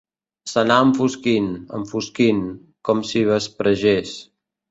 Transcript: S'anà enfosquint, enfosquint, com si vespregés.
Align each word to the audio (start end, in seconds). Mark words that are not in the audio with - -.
S'anà 0.51 0.75
enfosquint, 0.85 1.49
enfosquint, 1.81 2.41
com 2.89 3.05
si 3.11 3.23
vespregés. 3.27 4.17